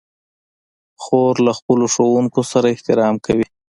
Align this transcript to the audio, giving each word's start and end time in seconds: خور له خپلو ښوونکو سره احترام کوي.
خور 1.03 1.35
له 1.45 1.51
خپلو 1.59 1.85
ښوونکو 1.93 2.41
سره 2.51 2.67
احترام 2.69 3.15
کوي. 3.25 3.45